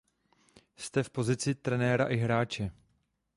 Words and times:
Jste 0.77 1.03
v 1.03 1.09
pozici 1.09 1.55
trenéra 1.55 2.07
i 2.07 2.15
hráče. 2.17 2.71